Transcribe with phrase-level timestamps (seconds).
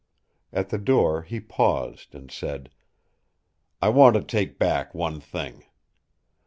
[0.51, 2.71] At the door he paused and said:
[3.83, 5.65] "I want to take back one thing.